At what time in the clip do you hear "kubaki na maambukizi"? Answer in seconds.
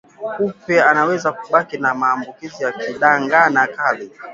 1.31-2.63